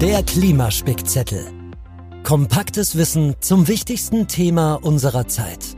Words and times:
Der 0.00 0.22
Klimaspickzettel. 0.22 1.44
Kompaktes 2.22 2.96
Wissen 2.96 3.34
zum 3.40 3.66
wichtigsten 3.66 4.28
Thema 4.28 4.74
unserer 4.74 5.26
Zeit. 5.26 5.76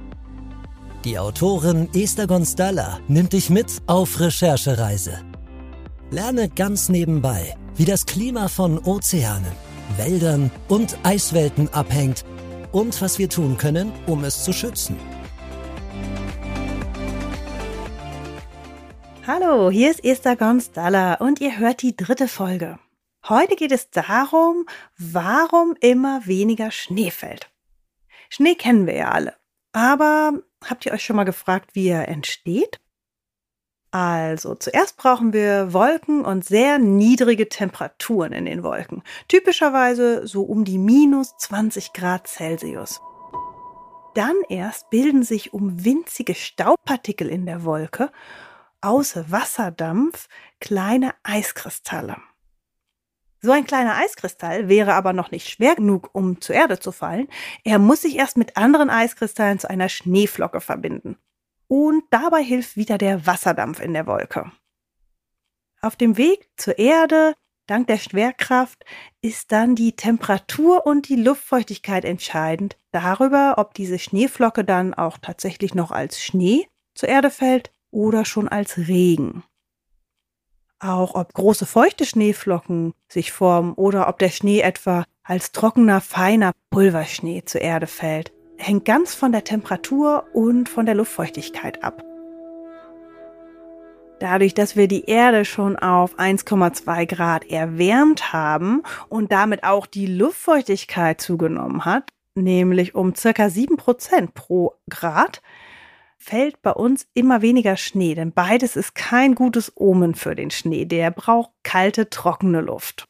Die 1.06 1.18
Autorin 1.18 1.88
Esther 1.94 2.26
Gonstalla 2.26 3.00
nimmt 3.08 3.32
dich 3.32 3.48
mit 3.48 3.80
auf 3.86 4.20
Recherchereise. 4.20 5.22
Lerne 6.10 6.50
ganz 6.50 6.90
nebenbei, 6.90 7.56
wie 7.76 7.86
das 7.86 8.04
Klima 8.04 8.48
von 8.48 8.78
Ozeanen, 8.80 9.52
Wäldern 9.96 10.50
und 10.68 10.98
Eiswelten 11.02 11.72
abhängt 11.72 12.26
und 12.72 13.00
was 13.00 13.18
wir 13.18 13.30
tun 13.30 13.56
können, 13.56 13.90
um 14.06 14.24
es 14.24 14.44
zu 14.44 14.52
schützen. 14.52 14.96
Hallo, 19.26 19.70
hier 19.70 19.90
ist 19.90 20.04
Esther 20.04 20.36
Gonstalla 20.36 21.14
und 21.14 21.40
ihr 21.40 21.58
hört 21.58 21.80
die 21.80 21.96
dritte 21.96 22.28
Folge. 22.28 22.78
Heute 23.28 23.56
geht 23.56 23.72
es 23.72 23.90
darum, 23.90 24.66
warum 24.96 25.74
immer 25.80 26.26
weniger 26.26 26.70
Schnee 26.70 27.10
fällt. 27.10 27.50
Schnee 28.28 28.54
kennen 28.54 28.86
wir 28.86 28.94
ja 28.94 29.10
alle. 29.10 29.34
Aber 29.72 30.32
habt 30.64 30.86
ihr 30.86 30.92
euch 30.92 31.04
schon 31.04 31.16
mal 31.16 31.24
gefragt, 31.24 31.74
wie 31.74 31.88
er 31.88 32.08
entsteht? 32.08 32.80
Also, 33.92 34.54
zuerst 34.54 34.96
brauchen 34.96 35.32
wir 35.32 35.72
Wolken 35.72 36.24
und 36.24 36.44
sehr 36.44 36.78
niedrige 36.78 37.48
Temperaturen 37.48 38.32
in 38.32 38.44
den 38.44 38.62
Wolken. 38.62 39.02
Typischerweise 39.26 40.26
so 40.26 40.42
um 40.42 40.64
die 40.64 40.78
minus 40.78 41.36
20 41.38 41.92
Grad 41.92 42.28
Celsius. 42.28 43.00
Dann 44.14 44.36
erst 44.48 44.90
bilden 44.90 45.24
sich 45.24 45.52
um 45.52 45.84
winzige 45.84 46.34
Staubpartikel 46.34 47.28
in 47.28 47.46
der 47.46 47.64
Wolke 47.64 48.10
aus 48.80 49.16
Wasserdampf 49.30 50.28
kleine 50.60 51.14
Eiskristalle. 51.22 52.16
So 53.42 53.52
ein 53.52 53.64
kleiner 53.64 53.96
Eiskristall 53.96 54.68
wäre 54.68 54.92
aber 54.94 55.14
noch 55.14 55.30
nicht 55.30 55.48
schwer 55.48 55.74
genug, 55.74 56.10
um 56.12 56.40
zur 56.40 56.54
Erde 56.54 56.78
zu 56.78 56.92
fallen. 56.92 57.28
Er 57.64 57.78
muss 57.78 58.02
sich 58.02 58.16
erst 58.16 58.36
mit 58.36 58.58
anderen 58.58 58.90
Eiskristallen 58.90 59.58
zu 59.58 59.70
einer 59.70 59.88
Schneeflocke 59.88 60.60
verbinden. 60.60 61.16
Und 61.66 62.04
dabei 62.10 62.42
hilft 62.42 62.76
wieder 62.76 62.98
der 62.98 63.26
Wasserdampf 63.26 63.80
in 63.80 63.94
der 63.94 64.06
Wolke. 64.06 64.52
Auf 65.80 65.96
dem 65.96 66.18
Weg 66.18 66.50
zur 66.58 66.78
Erde, 66.78 67.34
dank 67.66 67.86
der 67.86 67.96
Schwerkraft, 67.96 68.84
ist 69.22 69.52
dann 69.52 69.74
die 69.74 69.92
Temperatur 69.96 70.84
und 70.84 71.08
die 71.08 71.16
Luftfeuchtigkeit 71.16 72.04
entscheidend 72.04 72.76
darüber, 72.92 73.54
ob 73.56 73.72
diese 73.72 73.98
Schneeflocke 73.98 74.64
dann 74.64 74.92
auch 74.92 75.16
tatsächlich 75.16 75.74
noch 75.74 75.92
als 75.92 76.22
Schnee 76.22 76.66
zur 76.94 77.08
Erde 77.08 77.30
fällt 77.30 77.72
oder 77.90 78.26
schon 78.26 78.48
als 78.48 78.76
Regen. 78.76 79.44
Auch 80.80 81.14
ob 81.14 81.34
große 81.34 81.66
feuchte 81.66 82.06
Schneeflocken 82.06 82.94
sich 83.06 83.32
formen 83.32 83.74
oder 83.74 84.08
ob 84.08 84.18
der 84.18 84.30
Schnee 84.30 84.60
etwa 84.60 85.04
als 85.22 85.52
trockener, 85.52 86.00
feiner 86.00 86.52
Pulverschnee 86.70 87.42
zur 87.44 87.60
Erde 87.60 87.86
fällt, 87.86 88.32
hängt 88.56 88.86
ganz 88.86 89.14
von 89.14 89.30
der 89.30 89.44
Temperatur 89.44 90.24
und 90.32 90.70
von 90.70 90.86
der 90.86 90.94
Luftfeuchtigkeit 90.94 91.84
ab. 91.84 92.02
Dadurch, 94.20 94.54
dass 94.54 94.74
wir 94.74 94.88
die 94.88 95.04
Erde 95.04 95.44
schon 95.44 95.76
auf 95.76 96.18
1,2 96.18 97.06
Grad 97.06 97.50
erwärmt 97.50 98.32
haben 98.32 98.82
und 99.10 99.32
damit 99.32 99.64
auch 99.64 99.86
die 99.86 100.06
Luftfeuchtigkeit 100.06 101.20
zugenommen 101.20 101.84
hat, 101.84 102.04
nämlich 102.34 102.94
um 102.94 103.14
circa 103.14 103.50
7 103.50 103.76
Prozent 103.76 104.32
pro 104.32 104.74
Grad, 104.88 105.42
fällt 106.20 106.60
bei 106.60 106.72
uns 106.72 107.08
immer 107.14 107.40
weniger 107.40 107.76
Schnee, 107.76 108.14
denn 108.14 108.32
beides 108.32 108.76
ist 108.76 108.94
kein 108.94 109.34
gutes 109.34 109.72
Omen 109.74 110.14
für 110.14 110.34
den 110.34 110.50
Schnee. 110.50 110.84
Der 110.84 111.10
braucht 111.10 111.50
kalte, 111.62 112.10
trockene 112.10 112.60
Luft. 112.60 113.08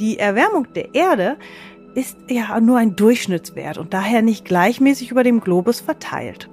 Die 0.00 0.18
Erwärmung 0.18 0.72
der 0.74 0.94
Erde 0.94 1.38
ist 1.94 2.16
ja 2.28 2.60
nur 2.60 2.78
ein 2.78 2.94
Durchschnittswert 2.94 3.78
und 3.78 3.94
daher 3.94 4.20
nicht 4.20 4.44
gleichmäßig 4.44 5.10
über 5.10 5.22
dem 5.22 5.40
Globus 5.40 5.80
verteilt. 5.80 6.50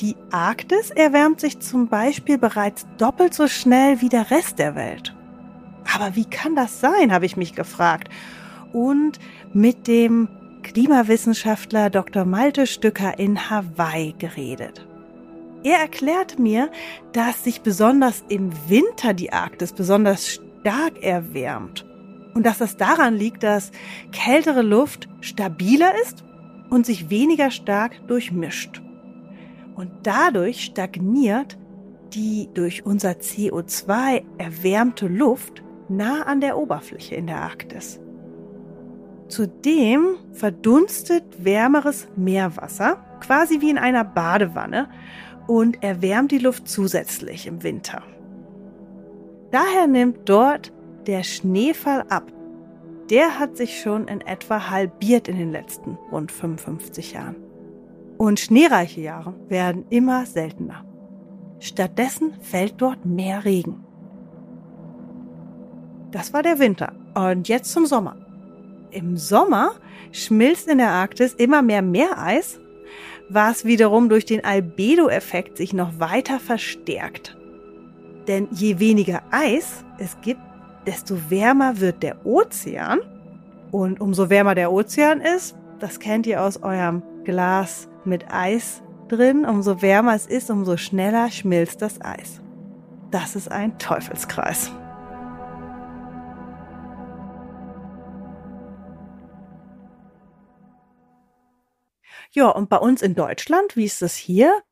Die 0.00 0.16
Arktis 0.30 0.90
erwärmt 0.90 1.40
sich 1.40 1.60
zum 1.60 1.88
Beispiel 1.88 2.38
bereits 2.38 2.86
doppelt 2.98 3.34
so 3.34 3.46
schnell 3.46 4.00
wie 4.00 4.08
der 4.08 4.30
Rest 4.30 4.58
der 4.58 4.74
Welt. 4.74 5.14
Aber 5.94 6.16
wie 6.16 6.24
kann 6.24 6.54
das 6.54 6.80
sein, 6.80 7.12
habe 7.12 7.26
ich 7.26 7.36
mich 7.36 7.54
gefragt 7.54 8.08
und 8.72 9.18
mit 9.52 9.86
dem 9.86 10.28
Klimawissenschaftler 10.62 11.90
Dr. 11.90 12.24
Malte 12.24 12.66
Stücker 12.66 13.18
in 13.18 13.50
Hawaii 13.50 14.14
geredet. 14.18 14.86
Er 15.64 15.78
erklärt 15.78 16.38
mir, 16.38 16.70
dass 17.12 17.44
sich 17.44 17.62
besonders 17.62 18.24
im 18.28 18.52
Winter 18.68 19.14
die 19.14 19.32
Arktis 19.32 19.72
besonders 19.72 20.40
stark 20.60 21.02
erwärmt 21.02 21.84
und 22.34 22.46
dass 22.46 22.58
das 22.58 22.76
daran 22.76 23.16
liegt, 23.16 23.42
dass 23.42 23.72
kältere 24.12 24.62
Luft 24.62 25.08
stabiler 25.20 25.92
ist 26.02 26.24
und 26.70 26.86
sich 26.86 27.10
weniger 27.10 27.50
stark 27.50 28.06
durchmischt. 28.06 28.82
Und 29.74 29.90
dadurch 30.02 30.64
stagniert 30.64 31.58
die 32.14 32.48
durch 32.54 32.86
unser 32.86 33.10
CO2 33.10 34.22
erwärmte 34.38 35.08
Luft 35.08 35.62
nah 35.88 36.22
an 36.22 36.40
der 36.40 36.56
Oberfläche 36.58 37.14
in 37.14 37.26
der 37.26 37.42
Arktis. 37.42 38.00
Zudem 39.28 40.16
verdunstet 40.32 41.24
wärmeres 41.44 42.08
Meerwasser, 42.16 43.04
quasi 43.20 43.60
wie 43.60 43.70
in 43.70 43.78
einer 43.78 44.04
Badewanne, 44.04 44.88
und 45.46 45.82
erwärmt 45.82 46.32
die 46.32 46.38
Luft 46.38 46.68
zusätzlich 46.68 47.46
im 47.46 47.62
Winter. 47.62 48.02
Daher 49.50 49.86
nimmt 49.86 50.28
dort 50.28 50.72
der 51.06 51.22
Schneefall 51.22 52.04
ab. 52.08 52.30
Der 53.10 53.38
hat 53.38 53.56
sich 53.56 53.80
schon 53.80 54.08
in 54.08 54.20
etwa 54.20 54.70
halbiert 54.70 55.28
in 55.28 55.38
den 55.38 55.50
letzten 55.50 55.96
rund 56.12 56.30
55 56.30 57.12
Jahren. 57.12 57.36
Und 58.18 58.40
schneereiche 58.40 59.00
Jahre 59.00 59.34
werden 59.48 59.86
immer 59.88 60.26
seltener. 60.26 60.84
Stattdessen 61.60 62.34
fällt 62.40 62.74
dort 62.78 63.06
mehr 63.06 63.44
Regen. 63.44 63.84
Das 66.10 66.32
war 66.32 66.42
der 66.42 66.58
Winter. 66.58 66.92
Und 67.14 67.48
jetzt 67.48 67.72
zum 67.72 67.86
Sommer. 67.86 68.27
Im 68.90 69.16
Sommer 69.16 69.72
schmilzt 70.12 70.68
in 70.68 70.78
der 70.78 70.90
Arktis 70.90 71.34
immer 71.34 71.62
mehr 71.62 71.82
Meereis, 71.82 72.60
was 73.28 73.64
wiederum 73.64 74.08
durch 74.08 74.24
den 74.24 74.44
Albedo-Effekt 74.44 75.56
sich 75.56 75.72
noch 75.72 75.98
weiter 75.98 76.40
verstärkt. 76.40 77.36
Denn 78.26 78.48
je 78.50 78.78
weniger 78.78 79.22
Eis 79.30 79.84
es 79.98 80.20
gibt, 80.20 80.40
desto 80.86 81.30
wärmer 81.30 81.80
wird 81.80 82.02
der 82.02 82.24
Ozean. 82.24 83.00
Und 83.70 84.00
umso 84.00 84.30
wärmer 84.30 84.54
der 84.54 84.72
Ozean 84.72 85.20
ist, 85.20 85.54
das 85.78 86.00
kennt 86.00 86.26
ihr 86.26 86.42
aus 86.42 86.62
eurem 86.62 87.02
Glas 87.24 87.88
mit 88.04 88.32
Eis 88.32 88.82
drin, 89.08 89.44
umso 89.44 89.82
wärmer 89.82 90.14
es 90.14 90.26
ist, 90.26 90.50
umso 90.50 90.76
schneller 90.76 91.30
schmilzt 91.30 91.82
das 91.82 92.00
Eis. 92.00 92.40
Das 93.10 93.36
ist 93.36 93.50
ein 93.50 93.78
Teufelskreis. 93.78 94.70
Ja, 102.32 102.48
und 102.48 102.68
bei 102.68 102.78
uns 102.78 103.02
in 103.02 103.14
Deutschland, 103.14 103.76
wie 103.76 103.84
ist 103.84 104.02
das 104.02 104.16
hier? 104.16 104.62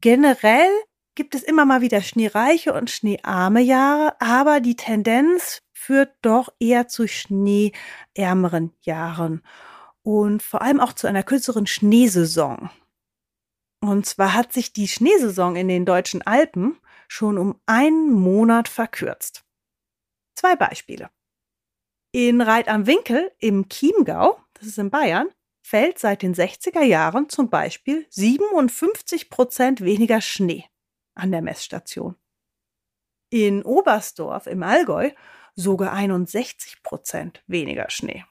Generell 0.00 0.70
gibt 1.14 1.34
es 1.34 1.42
immer 1.42 1.64
mal 1.64 1.80
wieder 1.80 2.00
schneereiche 2.00 2.72
und 2.72 2.90
schneearme 2.90 3.60
Jahre, 3.60 4.20
aber 4.20 4.60
die 4.60 4.76
Tendenz 4.76 5.62
führt 5.72 6.14
doch 6.22 6.48
eher 6.60 6.86
zu 6.86 7.08
schneeärmeren 7.08 8.72
Jahren 8.82 9.42
und 10.02 10.42
vor 10.42 10.62
allem 10.62 10.80
auch 10.80 10.92
zu 10.92 11.06
einer 11.06 11.22
kürzeren 11.22 11.66
Schneesaison. 11.66 12.70
Und 13.80 14.06
zwar 14.06 14.34
hat 14.34 14.52
sich 14.52 14.72
die 14.72 14.88
Schneesaison 14.88 15.56
in 15.56 15.68
den 15.68 15.84
deutschen 15.84 16.22
Alpen 16.22 16.78
schon 17.08 17.38
um 17.38 17.60
einen 17.66 18.12
Monat 18.12 18.68
verkürzt. 18.68 19.44
Zwei 20.34 20.56
Beispiele. 20.56 21.10
In 22.12 22.40
Reit 22.40 22.68
am 22.68 22.86
Winkel 22.86 23.32
im 23.38 23.68
Chiemgau, 23.68 24.40
das 24.54 24.68
ist 24.68 24.78
in 24.78 24.90
Bayern, 24.90 25.28
fällt 25.68 25.98
seit 25.98 26.22
den 26.22 26.34
60er 26.34 26.82
Jahren 26.82 27.28
zum 27.28 27.50
Beispiel 27.50 28.06
57 28.08 29.28
Prozent 29.28 29.82
weniger 29.82 30.22
Schnee 30.22 30.64
an 31.14 31.30
der 31.30 31.42
Messstation. 31.42 32.16
In 33.28 33.62
Oberstdorf 33.62 34.46
im 34.46 34.62
Allgäu 34.62 35.10
sogar 35.54 35.92
61 35.92 36.82
Prozent 36.82 37.42
weniger 37.46 37.90
Schnee. 37.90 38.24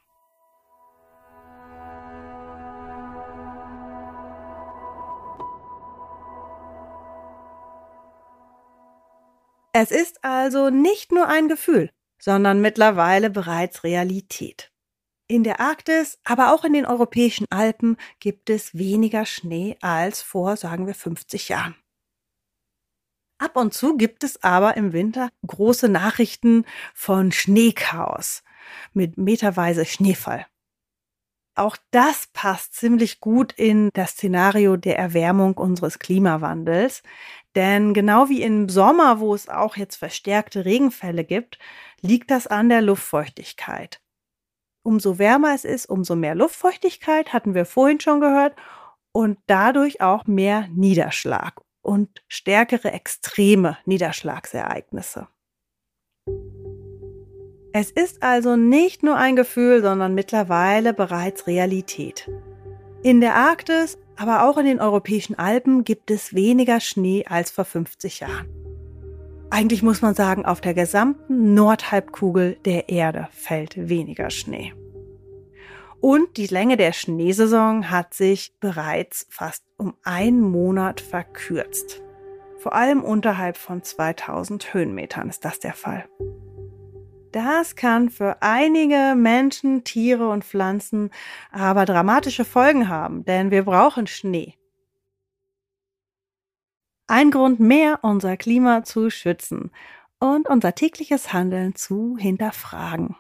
Es 9.74 9.92
ist 9.92 10.24
also 10.24 10.72
nicht 10.72 11.12
nur 11.12 11.28
ein 11.28 11.48
Gefühl, 11.48 11.92
sondern 12.18 12.62
mittlerweile 12.62 13.30
bereits 13.30 13.84
Realität. 13.84 14.72
In 15.30 15.44
der 15.44 15.60
Arktis, 15.60 16.20
aber 16.24 16.54
auch 16.54 16.64
in 16.64 16.72
den 16.72 16.86
europäischen 16.86 17.48
Alpen 17.50 17.98
gibt 18.20 18.50
es 18.50 18.78
weniger 18.78 19.26
Schnee 19.26 19.76
als 19.82 20.22
vor, 20.22 20.56
sagen 20.56 20.88
wir, 20.88 20.96
50 20.96 21.50
Jahren. 21.50 21.76
Ab 23.38 23.58
und 23.58 23.74
zu 23.74 23.98
gibt 23.98 24.24
es 24.24 24.42
aber 24.42 24.78
im 24.78 24.94
Winter 24.94 25.30
große 25.46 25.90
Nachrichten 25.90 26.66
von 26.94 27.32
Schneechaos 27.32 28.44
mit 28.94 29.18
meterweise 29.18 29.86
Schneefall. 29.86 30.48
Auch 31.56 31.76
das 31.92 32.28
passt 32.34 32.76
ziemlich 32.76 33.20
gut 33.20 33.52
in 33.52 33.90
das 33.94 34.12
Szenario 34.12 34.78
der 34.78 34.98
Erwärmung 34.98 35.56
unseres 35.56 36.00
Klimawandels. 36.00 37.04
Denn 37.56 37.94
genau 37.94 38.30
wie 38.30 38.44
im 38.44 38.70
Sommer, 38.70 39.20
wo 39.20 39.34
es 39.34 39.50
auch 39.50 39.76
jetzt 39.76 39.98
verstärkte 39.98 40.66
Regenfälle 40.66 41.24
gibt, 41.24 41.60
liegt 42.02 42.32
das 42.32 42.48
an 42.48 42.70
der 42.70 42.82
Luftfeuchtigkeit. 42.82 44.00
Umso 44.88 45.20
wärmer 45.20 45.54
es 45.54 45.66
ist, 45.66 45.90
umso 45.90 46.16
mehr 46.16 46.34
Luftfeuchtigkeit, 46.34 47.34
hatten 47.34 47.54
wir 47.54 47.66
vorhin 47.66 48.00
schon 48.00 48.22
gehört, 48.22 48.56
und 49.12 49.38
dadurch 49.46 50.00
auch 50.00 50.28
mehr 50.28 50.70
Niederschlag 50.74 51.60
und 51.82 52.24
stärkere 52.30 52.94
extreme 52.94 53.78
Niederschlagsereignisse. 53.84 55.28
Es 57.74 57.92
ist 57.92 58.24
also 58.24 58.56
nicht 58.56 59.04
nur 59.04 59.18
ein 59.18 59.36
Gefühl, 59.36 59.82
sondern 59.82 60.16
mittlerweile 60.16 60.94
bereits 60.94 61.48
Realität. 61.48 62.32
In 63.04 63.20
der 63.20 63.36
Arktis, 63.36 63.98
aber 64.16 64.44
auch 64.44 64.58
in 64.58 64.66
den 64.66 64.80
europäischen 64.80 65.38
Alpen 65.38 65.84
gibt 65.84 66.12
es 66.12 66.34
weniger 66.34 66.80
Schnee 66.80 67.26
als 67.28 67.52
vor 67.52 67.66
50 67.66 68.22
Jahren. 68.22 68.57
Eigentlich 69.50 69.82
muss 69.82 70.02
man 70.02 70.14
sagen, 70.14 70.46
auf 70.46 70.60
der 70.60 70.74
gesamten 70.74 71.54
Nordhalbkugel 71.54 72.58
der 72.66 72.90
Erde 72.90 73.30
fällt 73.32 73.90
weniger 73.90 74.30
Schnee. 74.30 74.74
Und 76.02 76.38
die 76.38 76.48
Länge 76.48 76.78
der 76.78 76.92
Schneesaison 76.92 77.90
hat 77.90 78.14
sich 78.14 78.54
bereits 78.60 79.26
fast 79.30 79.64
um 79.78 79.96
einen 80.04 80.42
Monat 80.42 81.02
verkürzt. 81.02 82.02
Vor 82.60 82.74
allem 82.74 83.04
unterhalb 83.04 83.58
von 83.58 83.84
2000 83.84 84.74
Höhenmetern 84.74 85.30
ist 85.30 85.46
das 85.46 85.60
der 85.60 85.74
Fall. 85.74 86.06
Das 87.32 87.76
kann 87.76 88.10
für 88.10 88.42
einige 88.42 89.16
Menschen, 89.16 89.84
Tiere 89.84 90.30
und 90.30 90.44
Pflanzen 90.44 91.10
aber 91.52 91.86
dramatische 91.86 92.46
Folgen 92.46 92.90
haben, 92.90 93.26
denn 93.26 93.52
wir 93.52 93.64
brauchen 93.64 94.08
Schnee. 94.08 94.56
Ein 97.10 97.32
Grund 97.32 97.62
mehr, 97.62 98.00
unser 98.02 98.36
Klima 98.36 98.84
zu 98.84 99.10
schützen 99.10 99.72
und 100.20 100.50
unser 100.50 100.76
tägliches 100.76 101.32
Handeln 101.32 101.74
zu 101.74 102.18
hinterfragen. 102.20 103.16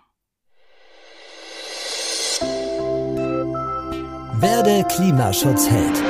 Werde 4.42 4.86
Klimaschutzheld. 4.90 6.04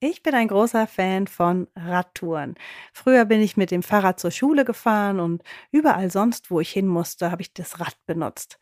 Ich 0.00 0.22
bin 0.22 0.34
ein 0.34 0.48
großer 0.48 0.86
Fan 0.86 1.26
von 1.26 1.66
Radtouren. 1.74 2.56
Früher 2.92 3.24
bin 3.24 3.40
ich 3.40 3.56
mit 3.56 3.70
dem 3.70 3.82
Fahrrad 3.82 4.20
zur 4.20 4.30
Schule 4.30 4.66
gefahren 4.66 5.20
und 5.20 5.42
überall 5.72 6.10
sonst, 6.10 6.50
wo 6.50 6.60
ich 6.60 6.70
hin 6.70 6.86
musste, 6.86 7.30
habe 7.30 7.40
ich 7.40 7.54
das 7.54 7.80
Rad 7.80 7.96
benutzt. 8.04 8.58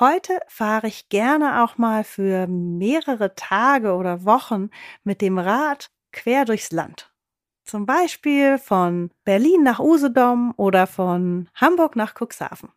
Heute 0.00 0.40
fahre 0.48 0.88
ich 0.88 1.08
gerne 1.08 1.62
auch 1.62 1.78
mal 1.78 2.02
für 2.02 2.48
mehrere 2.48 3.36
Tage 3.36 3.94
oder 3.94 4.24
Wochen 4.24 4.70
mit 5.04 5.20
dem 5.20 5.38
Rad 5.38 5.92
quer 6.10 6.44
durchs 6.44 6.72
Land. 6.72 7.14
Zum 7.62 7.86
Beispiel 7.86 8.58
von 8.58 9.12
Berlin 9.24 9.62
nach 9.62 9.78
Usedom 9.78 10.52
oder 10.56 10.88
von 10.88 11.48
Hamburg 11.54 11.94
nach 11.94 12.14
Cuxhaven. 12.20 12.70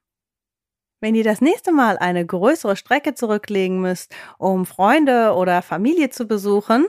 Wenn 1.00 1.16
ihr 1.16 1.24
das 1.24 1.42
nächste 1.42 1.72
Mal 1.72 1.98
eine 1.98 2.24
größere 2.24 2.76
Strecke 2.76 3.16
zurücklegen 3.16 3.82
müsst, 3.82 4.16
um 4.38 4.68
Freunde 4.68 5.34
oder 5.34 5.64
Familie 5.64 6.12
zu 6.12 6.28
besuchen, 6.28 6.86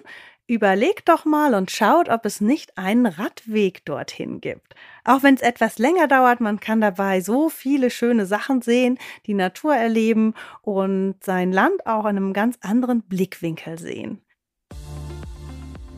überlegt 0.48 1.08
doch 1.08 1.24
mal 1.24 1.54
und 1.54 1.70
schaut, 1.70 2.08
ob 2.08 2.24
es 2.24 2.40
nicht 2.40 2.76
einen 2.76 3.06
Radweg 3.06 3.84
dorthin 3.84 4.40
gibt. 4.40 4.74
Auch 5.04 5.22
wenn 5.22 5.34
es 5.34 5.42
etwas 5.42 5.78
länger 5.78 6.08
dauert, 6.08 6.40
man 6.40 6.58
kann 6.58 6.80
dabei 6.80 7.20
so 7.20 7.48
viele 7.50 7.90
schöne 7.90 8.26
Sachen 8.26 8.62
sehen, 8.62 8.98
die 9.26 9.34
Natur 9.34 9.76
erleben 9.76 10.34
und 10.62 11.16
sein 11.22 11.52
Land 11.52 11.86
auch 11.86 12.06
in 12.06 12.16
einem 12.16 12.32
ganz 12.32 12.58
anderen 12.62 13.02
Blickwinkel 13.02 13.78
sehen. 13.78 14.22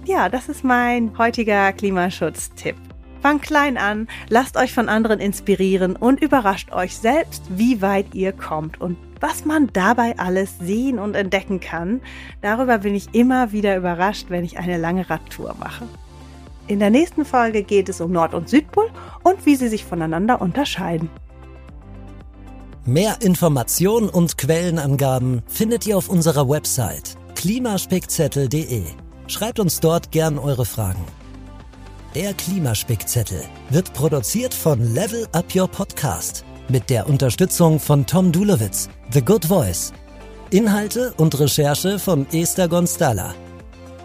Ja, 0.04 0.28
das 0.28 0.48
ist 0.48 0.64
mein 0.64 1.16
heutiger 1.16 1.72
Klimaschutztipp. 1.72 2.76
Fangt 3.22 3.42
klein 3.42 3.76
an, 3.76 4.08
lasst 4.28 4.56
euch 4.56 4.72
von 4.72 4.88
anderen 4.88 5.20
inspirieren 5.20 5.94
und 5.94 6.20
überrascht 6.20 6.72
euch 6.72 6.96
selbst, 6.96 7.44
wie 7.50 7.82
weit 7.82 8.14
ihr 8.14 8.32
kommt 8.32 8.80
und 8.80 8.96
was 9.20 9.44
man 9.44 9.68
dabei 9.72 10.18
alles 10.18 10.58
sehen 10.58 10.98
und 10.98 11.14
entdecken 11.14 11.60
kann. 11.60 12.00
Darüber 12.40 12.78
bin 12.78 12.94
ich 12.94 13.14
immer 13.14 13.52
wieder 13.52 13.76
überrascht, 13.76 14.26
wenn 14.28 14.44
ich 14.44 14.58
eine 14.58 14.78
lange 14.78 15.08
Radtour 15.08 15.54
mache. 15.60 15.86
In 16.66 16.78
der 16.78 16.90
nächsten 16.90 17.24
Folge 17.24 17.62
geht 17.62 17.88
es 17.88 18.00
um 18.00 18.12
Nord- 18.12 18.34
und 18.34 18.48
Südpol 18.48 18.88
und 19.22 19.44
wie 19.44 19.56
sie 19.56 19.68
sich 19.68 19.84
voneinander 19.84 20.40
unterscheiden. 20.40 21.10
Mehr 22.86 23.18
Informationen 23.20 24.08
und 24.08 24.38
Quellenangaben 24.38 25.42
findet 25.46 25.86
ihr 25.86 25.98
auf 25.98 26.08
unserer 26.08 26.48
Website 26.48 27.16
klimaspickzettel.de. 27.34 28.84
Schreibt 29.26 29.60
uns 29.60 29.80
dort 29.80 30.10
gern 30.10 30.38
eure 30.38 30.64
Fragen. 30.64 31.04
Der 32.14 32.34
Klimaspickzettel 32.34 33.42
wird 33.68 33.92
produziert 33.92 34.52
von 34.54 34.80
Level 34.94 35.28
Up 35.32 35.54
Your 35.54 35.68
Podcast 35.68 36.44
mit 36.70 36.90
der 36.90 37.08
Unterstützung 37.08 37.78
von 37.78 38.06
Tom 38.06 38.32
Dulowitz, 38.32 38.88
The 39.12 39.22
Good 39.22 39.44
Voice. 39.46 39.92
Inhalte 40.50 41.12
und 41.16 41.38
Recherche 41.38 41.98
von 41.98 42.26
Esther 42.32 42.68
Gonstala. 42.68 43.34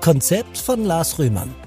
Konzept 0.02 0.58
von 0.58 0.84
Lars 0.84 1.18
Rühmann. 1.18 1.65